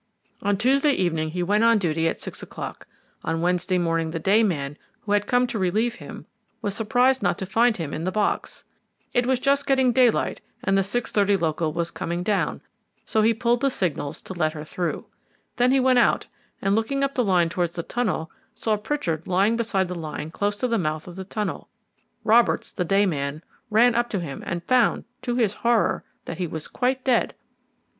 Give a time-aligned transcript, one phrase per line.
[0.41, 2.87] On Tuesday evening he went on duty at six o'clock;
[3.23, 6.25] on Wednesday morning the day man who had come to relieve him
[6.59, 8.63] was surprised not to find him in the box.
[9.13, 12.61] It was just getting daylight, and the 6.30 local was coming down,
[13.05, 15.05] so he pulled the signals and let her through.
[15.57, 16.25] Then he went out,
[16.63, 20.55] and, looking up the line towards the tunnel, saw Pritchard lying beside the line close
[20.55, 21.69] to the mouth of the tunnel.
[22.23, 26.47] Roberts, the day man, ran up to him and found, to his horror, that he
[26.47, 27.35] was quite dead.